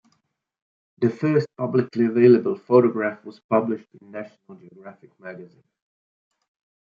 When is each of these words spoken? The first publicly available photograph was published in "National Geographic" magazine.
The 0.97 1.11
first 1.11 1.45
publicly 1.55 2.05
available 2.07 2.55
photograph 2.55 3.23
was 3.23 3.39
published 3.39 3.93
in 4.01 4.09
"National 4.09 4.57
Geographic" 4.57 5.11
magazine. 5.19 5.61